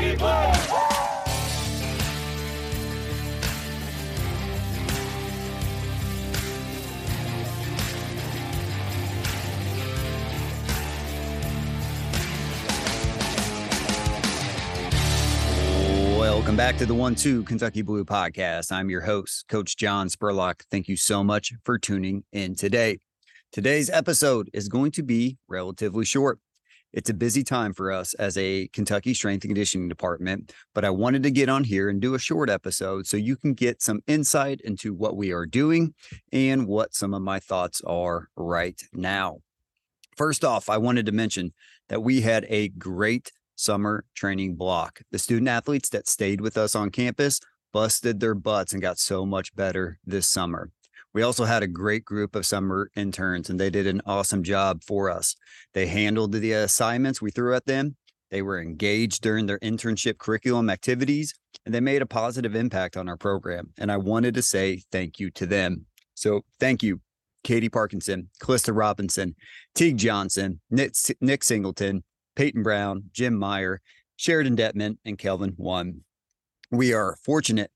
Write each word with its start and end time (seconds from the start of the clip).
Welcome 0.00 0.16
back 16.56 16.78
to 16.78 16.86
the 16.86 16.94
One 16.94 17.14
Two 17.14 17.42
Kentucky 17.42 17.82
Blue 17.82 18.06
podcast. 18.06 18.72
I'm 18.72 18.88
your 18.88 19.02
host, 19.02 19.48
Coach 19.48 19.76
John 19.76 20.08
Spurlock. 20.08 20.62
Thank 20.70 20.88
you 20.88 20.96
so 20.96 21.22
much 21.22 21.52
for 21.62 21.78
tuning 21.78 22.24
in 22.32 22.54
today. 22.54 23.00
Today's 23.52 23.90
episode 23.90 24.48
is 24.54 24.70
going 24.70 24.92
to 24.92 25.02
be 25.02 25.36
relatively 25.46 26.06
short. 26.06 26.38
It's 26.92 27.10
a 27.10 27.14
busy 27.14 27.44
time 27.44 27.72
for 27.72 27.92
us 27.92 28.14
as 28.14 28.36
a 28.36 28.68
Kentucky 28.72 29.14
strength 29.14 29.44
and 29.44 29.50
conditioning 29.50 29.88
department, 29.88 30.52
but 30.74 30.84
I 30.84 30.90
wanted 30.90 31.22
to 31.22 31.30
get 31.30 31.48
on 31.48 31.62
here 31.62 31.88
and 31.88 32.00
do 32.00 32.14
a 32.14 32.18
short 32.18 32.50
episode 32.50 33.06
so 33.06 33.16
you 33.16 33.36
can 33.36 33.54
get 33.54 33.80
some 33.80 34.00
insight 34.08 34.60
into 34.62 34.92
what 34.92 35.16
we 35.16 35.32
are 35.32 35.46
doing 35.46 35.94
and 36.32 36.66
what 36.66 36.94
some 36.94 37.14
of 37.14 37.22
my 37.22 37.38
thoughts 37.38 37.80
are 37.86 38.28
right 38.34 38.82
now. 38.92 39.38
First 40.16 40.44
off, 40.44 40.68
I 40.68 40.78
wanted 40.78 41.06
to 41.06 41.12
mention 41.12 41.52
that 41.88 42.02
we 42.02 42.22
had 42.22 42.44
a 42.48 42.68
great 42.70 43.30
summer 43.54 44.04
training 44.14 44.56
block. 44.56 45.00
The 45.12 45.18
student 45.18 45.48
athletes 45.48 45.90
that 45.90 46.08
stayed 46.08 46.40
with 46.40 46.56
us 46.56 46.74
on 46.74 46.90
campus 46.90 47.40
busted 47.72 48.18
their 48.18 48.34
butts 48.34 48.72
and 48.72 48.82
got 48.82 48.98
so 48.98 49.24
much 49.24 49.54
better 49.54 49.98
this 50.04 50.26
summer. 50.26 50.70
We 51.12 51.22
also 51.22 51.44
had 51.44 51.62
a 51.62 51.68
great 51.68 52.04
group 52.04 52.36
of 52.36 52.46
summer 52.46 52.90
interns, 52.94 53.50
and 53.50 53.58
they 53.58 53.70
did 53.70 53.86
an 53.86 54.00
awesome 54.06 54.42
job 54.42 54.84
for 54.84 55.10
us. 55.10 55.34
They 55.74 55.86
handled 55.86 56.32
the 56.32 56.52
assignments 56.52 57.20
we 57.20 57.30
threw 57.30 57.54
at 57.54 57.66
them. 57.66 57.96
They 58.30 58.42
were 58.42 58.60
engaged 58.60 59.22
during 59.22 59.46
their 59.46 59.58
internship 59.58 60.18
curriculum 60.18 60.70
activities, 60.70 61.34
and 61.66 61.74
they 61.74 61.80
made 61.80 62.00
a 62.00 62.06
positive 62.06 62.54
impact 62.54 62.96
on 62.96 63.08
our 63.08 63.16
program. 63.16 63.70
And 63.76 63.90
I 63.90 63.96
wanted 63.96 64.34
to 64.34 64.42
say 64.42 64.82
thank 64.92 65.18
you 65.18 65.30
to 65.32 65.46
them. 65.46 65.86
So 66.14 66.42
thank 66.60 66.82
you, 66.82 67.00
Katie 67.42 67.68
Parkinson, 67.68 68.30
Calista 68.38 68.72
Robinson, 68.72 69.34
Teague 69.74 69.98
Johnson, 69.98 70.60
Nick, 70.70 70.94
Nick 71.20 71.42
Singleton, 71.42 72.04
Peyton 72.36 72.62
Brown, 72.62 73.04
Jim 73.12 73.36
Meyer, 73.36 73.80
Sheridan 74.16 74.56
Detman, 74.56 74.98
and 75.04 75.18
Kelvin 75.18 75.54
One. 75.56 76.02
We 76.70 76.92
are 76.92 77.16
fortunate 77.24 77.72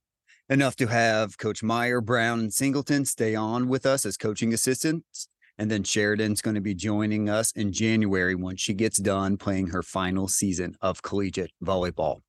enough 0.49 0.77
to 0.77 0.87
have 0.87 1.39
Coach 1.39 1.63
Meyer, 1.63 2.01
Brown, 2.01 2.41
and 2.41 2.53
Singleton 2.53 3.05
stay 3.05 3.35
on 3.35 3.69
with 3.69 3.87
us 3.87 4.05
as 4.05 4.17
coaching 4.17 4.53
assistants. 4.53 5.29
And 5.57 5.71
then 5.71 5.85
Sheridan's 5.85 6.43
going 6.43 6.57
to 6.57 6.61
be 6.61 6.75
joining 6.75 7.29
us 7.29 7.53
in 7.53 7.73
January 7.73 8.35
once 8.35 8.61
she 8.61 8.75
gets 8.75 8.99
done 8.99 9.37
playing 9.37 9.69
her 9.69 9.83
final 9.83 10.27
season 10.27 10.77
of 10.81 11.03
collegiate 11.03 11.53
volleyball. 11.63 12.21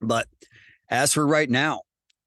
But 0.00 0.28
as 0.88 1.12
for 1.12 1.26
right 1.26 1.50
now, 1.50 1.80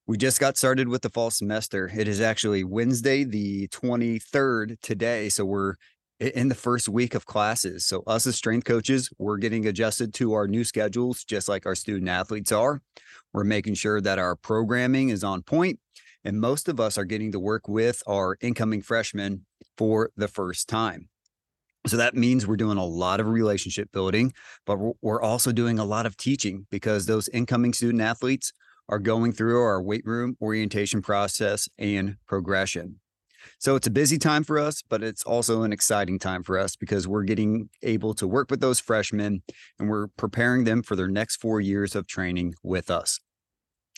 we 0.07 0.17
just 0.17 0.39
got 0.39 0.57
started 0.57 0.87
with 0.87 1.01
the 1.01 1.09
fall 1.09 1.31
semester. 1.31 1.89
It 1.95 2.07
is 2.07 2.21
actually 2.21 2.63
Wednesday, 2.63 3.23
the 3.23 3.67
23rd 3.69 4.79
today. 4.81 5.29
So 5.29 5.45
we're 5.45 5.75
in 6.19 6.47
the 6.47 6.55
first 6.55 6.87
week 6.87 7.15
of 7.15 7.25
classes. 7.25 7.85
So, 7.85 8.03
us 8.07 8.25
as 8.25 8.35
strength 8.35 8.65
coaches, 8.65 9.09
we're 9.17 9.37
getting 9.37 9.67
adjusted 9.67 10.13
to 10.15 10.33
our 10.33 10.47
new 10.47 10.63
schedules, 10.63 11.23
just 11.23 11.49
like 11.49 11.65
our 11.65 11.75
student 11.75 12.09
athletes 12.09 12.51
are. 12.51 12.81
We're 13.36 13.44
making 13.44 13.73
sure 13.73 14.00
that 14.00 14.17
our 14.17 14.38
programming 14.38 15.09
is 15.09 15.22
on 15.22 15.41
point, 15.41 15.78
and 16.23 16.39
most 16.39 16.69
of 16.69 16.80
us 16.80 16.97
are 16.97 17.03
getting 17.03 17.33
to 17.33 17.39
work 17.39 17.67
with 17.67 18.02
our 18.08 18.38
incoming 18.39 18.81
freshmen 18.81 19.45
for 19.78 20.11
the 20.16 20.30
first 20.30 20.69
time. 20.69 21.09
So 21.86 21.97
that 21.97 22.16
means 22.16 22.47
we're 22.47 22.56
doing 22.56 22.78
a 22.78 22.86
lot 22.86 23.19
of 23.19 23.28
relationship 23.28 23.91
building, 23.91 24.31
but 24.66 24.78
we're 25.02 25.22
also 25.22 25.52
doing 25.52 25.80
a 25.80 25.83
lot 25.83 26.06
of 26.06 26.16
teaching 26.16 26.66
because 26.72 27.08
those 27.08 27.28
incoming 27.28 27.73
student 27.73 28.02
athletes 28.02 28.53
are 28.88 29.00
going 29.00 29.33
through 29.33 29.61
our 29.61 29.81
weight 29.81 30.06
room 30.06 30.38
orientation 30.41 31.02
process 31.02 31.67
and 31.78 32.16
progression. 32.28 33.01
So 33.59 33.75
it's 33.75 33.88
a 33.88 33.91
busy 33.91 34.17
time 34.17 34.44
for 34.44 34.59
us, 34.59 34.81
but 34.81 35.03
it's 35.03 35.23
also 35.23 35.63
an 35.63 35.73
exciting 35.73 36.19
time 36.19 36.44
for 36.44 36.57
us 36.57 36.75
because 36.75 37.07
we're 37.07 37.23
getting 37.23 37.69
able 37.81 38.13
to 38.16 38.28
work 38.28 38.51
with 38.51 38.61
those 38.61 38.79
freshmen 38.79 39.44
and 39.79 39.89
we're 39.89 40.07
preparing 40.17 40.63
them 40.63 40.83
for 40.83 40.95
their 40.95 41.07
next 41.07 41.38
four 41.38 41.61
years 41.61 41.95
of 41.95 42.07
training 42.07 42.56
with 42.63 42.89
us. 42.89 43.19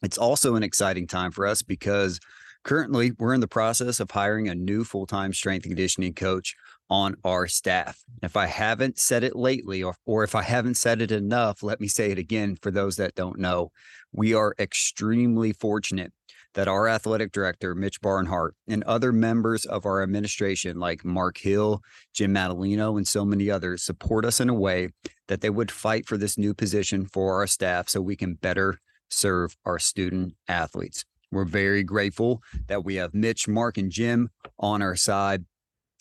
It's 0.04 0.18
also 0.18 0.56
an 0.56 0.64
exciting 0.64 1.08
time 1.08 1.32
for 1.32 1.46
us 1.48 1.62
because 1.62 2.20
currently 2.64 3.12
we're 3.12 3.34
in 3.34 3.42
the 3.42 3.48
process 3.48 4.00
of 4.00 4.12
hiring 4.12 4.48
a 4.48 4.56
new 4.56 4.84
full 4.84 5.08
time 5.08 5.34
strength 5.34 5.66
and 5.66 5.72
conditioning 5.72 6.14
coach 6.14 6.56
on 6.90 7.16
our 7.24 7.48
staff. 7.48 8.02
If 8.24 8.38
I 8.38 8.46
haven't 8.46 9.00
said 9.00 9.24
it 9.24 9.36
lately, 9.36 9.84
or, 9.84 9.96
or 10.06 10.24
if 10.24 10.36
I 10.36 10.44
haven't 10.44 10.76
said 10.76 11.02
it 11.02 11.12
enough, 11.12 11.64
let 11.64 11.82
me 11.82 11.88
say 11.88 12.12
it 12.12 12.18
again 12.18 12.58
for 12.62 12.72
those 12.72 12.96
that 12.98 13.16
don't 13.16 13.40
know. 13.40 13.72
We 14.12 14.34
are 14.34 14.56
extremely 14.60 15.54
fortunate 15.54 16.14
that 16.54 16.68
our 16.68 16.88
athletic 16.88 17.32
director, 17.32 17.76
Mitch 17.76 18.02
Barnhart, 18.02 18.56
and 18.68 18.84
other 18.84 19.12
members 19.12 19.66
of 19.66 19.86
our 19.86 20.02
administration, 20.02 20.80
like 20.80 21.06
Mark 21.06 21.38
Hill, 21.38 21.82
Jim 22.14 22.34
Madalino, 22.34 22.98
and 22.98 23.08
so 23.08 23.26
many 23.26 23.50
others, 23.50 23.84
support 23.84 24.26
us 24.26 24.40
in 24.40 24.50
a 24.50 24.54
way 24.54 24.90
that 25.28 25.42
they 25.42 25.50
would 25.50 25.72
fight 25.72 26.08
for 26.08 26.18
this 26.18 26.38
new 26.38 26.54
position 26.54 27.06
for 27.06 27.36
our 27.36 27.48
staff 27.48 27.90
so 27.90 28.02
we 28.02 28.16
can 28.16 28.34
better 28.36 28.80
serve 29.10 29.56
our 29.66 29.80
student 29.80 30.36
athletes. 30.48 31.06
We're 31.32 31.46
very 31.46 31.84
grateful 31.84 32.42
that 32.68 32.86
we 32.86 32.96
have 32.96 33.14
Mitch, 33.14 33.48
Mark, 33.48 33.78
and 33.78 33.92
Jim 33.92 34.30
on 34.60 34.82
our 34.82 34.96
side 34.96 35.46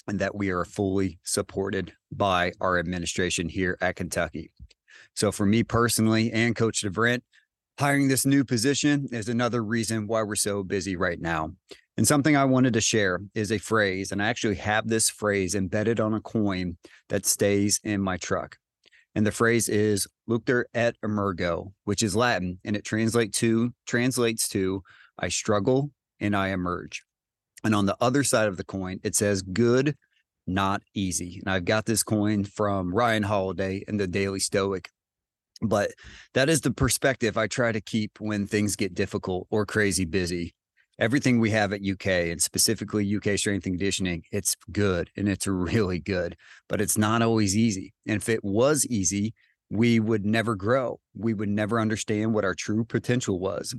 and 0.06 0.18
that 0.20 0.36
we 0.36 0.50
are 0.50 0.64
fully 0.64 1.18
supported 1.24 1.92
by 2.12 2.52
our 2.60 2.78
administration 2.78 3.48
here 3.48 3.76
at 3.80 3.96
Kentucky. 3.96 4.50
So, 5.14 5.32
for 5.32 5.46
me 5.46 5.64
personally 5.64 6.32
and 6.32 6.54
Coach 6.54 6.82
DeVrent, 6.82 7.22
hiring 7.78 8.08
this 8.08 8.24
new 8.24 8.44
position 8.44 9.08
is 9.12 9.28
another 9.28 9.62
reason 9.62 10.06
why 10.06 10.22
we're 10.22 10.34
so 10.34 10.62
busy 10.62 10.96
right 10.96 11.20
now. 11.20 11.52
And 11.96 12.06
something 12.06 12.36
I 12.36 12.44
wanted 12.44 12.74
to 12.74 12.80
share 12.80 13.20
is 13.34 13.50
a 13.50 13.58
phrase, 13.58 14.12
and 14.12 14.22
I 14.22 14.28
actually 14.28 14.56
have 14.56 14.88
this 14.88 15.08
phrase 15.08 15.54
embedded 15.54 15.98
on 15.98 16.14
a 16.14 16.20
coin 16.20 16.76
that 17.08 17.24
stays 17.24 17.80
in 17.84 18.02
my 18.02 18.16
truck. 18.16 18.58
And 19.14 19.26
the 19.26 19.32
phrase 19.32 19.68
is 19.68 20.06
"Luctor 20.28 20.64
et 20.74 20.96
emergo," 21.02 21.72
which 21.84 22.02
is 22.02 22.14
Latin, 22.14 22.60
and 22.64 22.76
it 22.76 22.84
translates 22.84 23.38
to 23.40 23.72
translates 23.86 24.46
to 24.50 24.82
"I 25.18 25.28
struggle 25.28 25.90
and 26.20 26.36
I 26.36 26.48
emerge." 26.48 27.02
And 27.64 27.74
on 27.74 27.86
the 27.86 27.96
other 27.98 28.22
side 28.22 28.48
of 28.48 28.58
the 28.58 28.64
coin, 28.64 29.00
it 29.02 29.14
says 29.14 29.40
"Good, 29.40 29.96
not 30.46 30.82
easy." 30.94 31.38
And 31.40 31.48
I've 31.50 31.64
got 31.64 31.86
this 31.86 32.02
coin 32.02 32.44
from 32.44 32.94
Ryan 32.94 33.22
Holiday 33.22 33.82
in 33.88 33.96
the 33.96 34.06
Daily 34.06 34.40
Stoic, 34.40 34.90
but 35.62 35.90
that 36.34 36.48
is 36.48 36.60
the 36.60 36.70
perspective 36.70 37.36
I 37.36 37.46
try 37.46 37.72
to 37.72 37.80
keep 37.80 38.20
when 38.20 38.46
things 38.46 38.76
get 38.76 38.94
difficult 38.94 39.46
or 39.50 39.66
crazy 39.66 40.04
busy. 40.04 40.54
Everything 40.98 41.40
we 41.40 41.50
have 41.50 41.72
at 41.72 41.82
UK 41.86 42.06
and 42.06 42.40
specifically 42.40 43.16
UK 43.16 43.38
strength 43.38 43.66
and 43.66 43.74
conditioning, 43.74 44.22
it's 44.32 44.56
good 44.72 45.10
and 45.16 45.28
it's 45.28 45.46
really 45.46 45.98
good, 45.98 46.36
but 46.68 46.80
it's 46.80 46.96
not 46.96 47.20
always 47.20 47.56
easy. 47.56 47.92
And 48.06 48.16
if 48.16 48.28
it 48.28 48.42
was 48.42 48.86
easy, 48.86 49.34
we 49.68 50.00
would 50.00 50.24
never 50.24 50.54
grow. 50.54 51.00
We 51.14 51.34
would 51.34 51.48
never 51.48 51.80
understand 51.80 52.32
what 52.32 52.44
our 52.44 52.54
true 52.54 52.84
potential 52.84 53.38
was. 53.38 53.74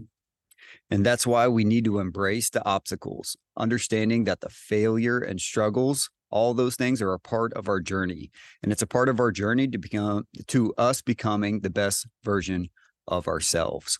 And 0.89 1.05
that's 1.05 1.25
why 1.25 1.47
we 1.47 1.63
need 1.63 1.85
to 1.85 1.99
embrace 1.99 2.49
the 2.49 2.65
obstacles, 2.65 3.35
understanding 3.57 4.25
that 4.25 4.41
the 4.41 4.49
failure 4.49 5.19
and 5.19 5.39
struggles 5.39 6.09
all 6.29 6.53
those 6.53 6.75
things 6.75 7.01
are 7.01 7.13
a 7.13 7.19
part 7.19 7.53
of 7.53 7.67
our 7.67 7.79
journey 7.79 8.31
and 8.63 8.71
it's 8.71 8.81
a 8.81 8.87
part 8.87 9.09
of 9.09 9.19
our 9.19 9.31
journey 9.31 9.67
to 9.67 9.77
become 9.77 10.27
to 10.47 10.73
us 10.77 11.01
becoming 11.01 11.59
the 11.61 11.69
best 11.69 12.07
version 12.23 12.69
of 13.07 13.27
ourselves. 13.27 13.99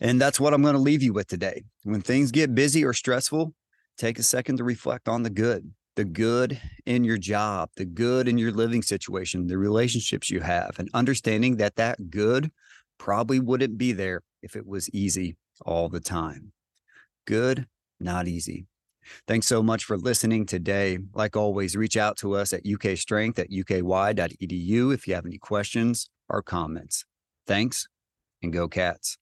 And 0.00 0.20
that's 0.20 0.40
what 0.40 0.54
i'm 0.54 0.62
going 0.62 0.74
to 0.74 0.80
leave 0.80 1.02
you 1.02 1.12
with 1.12 1.28
today. 1.28 1.64
When 1.84 2.00
things 2.00 2.30
get 2.30 2.54
busy 2.54 2.84
or 2.84 2.92
stressful 2.92 3.54
take 3.96 4.18
a 4.18 4.24
second 4.24 4.56
to 4.56 4.64
reflect 4.64 5.08
on 5.08 5.22
the 5.22 5.30
good 5.30 5.72
the 5.96 6.04
good 6.04 6.60
in 6.86 7.04
your 7.04 7.16
job 7.16 7.70
the 7.76 7.84
good 7.84 8.26
in 8.26 8.36
your 8.36 8.50
living 8.50 8.82
situation 8.82 9.46
the 9.46 9.56
relationships 9.56 10.28
you 10.28 10.40
have 10.40 10.76
and 10.80 10.90
understanding 10.92 11.56
that 11.56 11.76
that 11.76 12.10
good 12.10 12.50
probably 12.98 13.38
wouldn't 13.38 13.78
be 13.78 13.92
there 13.92 14.22
if 14.42 14.56
it 14.56 14.66
was 14.66 14.90
easy 14.90 15.36
all 15.64 15.88
the 15.88 16.00
time. 16.00 16.52
Good 17.26 17.66
not 18.00 18.26
easy 18.26 18.66
Thanks 19.26 19.46
so 19.46 19.62
much 19.62 19.84
for 19.84 19.96
listening 19.96 20.46
today. 20.46 20.98
Like 21.14 21.36
always, 21.36 21.76
reach 21.76 21.96
out 21.96 22.16
to 22.18 22.34
us 22.34 22.52
at 22.52 22.64
ukstrength 22.64 23.38
at 23.38 23.50
uky.edu 23.50 24.94
if 24.94 25.08
you 25.08 25.14
have 25.14 25.26
any 25.26 25.38
questions 25.38 26.10
or 26.28 26.42
comments. 26.42 27.04
Thanks 27.46 27.88
and 28.42 28.52
go 28.52 28.68
cats. 28.68 29.18